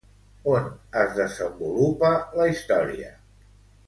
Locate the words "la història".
2.39-3.13